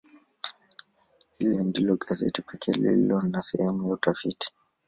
[1.37, 4.53] Hili ndilo gazeti pekee lililo na sehemu ya utafiti.